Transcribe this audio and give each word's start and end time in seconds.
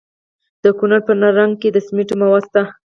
د 0.63 0.65
کونړ 0.77 0.99
په 1.07 1.13
نرنګ 1.21 1.53
کې 1.61 1.69
د 1.71 1.77
سمنټو 1.85 2.13
مواد 2.21 2.45
شته. 2.47 2.61